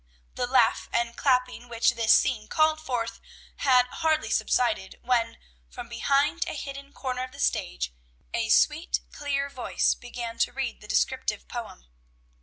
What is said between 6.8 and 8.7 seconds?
corner of the stage, a